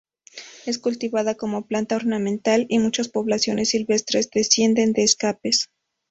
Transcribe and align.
Es 0.65 0.79
cultivada 0.79 1.35
como 1.35 1.67
planta 1.67 1.95
ornamental 1.95 2.65
y 2.69 2.79
muchas 2.79 3.07
poblaciones 3.07 3.69
silvestres 3.69 4.31
descienden 4.31 4.93
de 4.93 5.03
escapes. 5.03 5.69